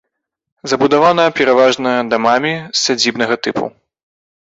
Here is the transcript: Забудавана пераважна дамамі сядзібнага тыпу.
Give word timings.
Забудавана 0.71 1.27
пераважна 1.41 1.89
дамамі 2.17 2.53
сядзібнага 2.85 3.35
тыпу. 3.47 3.73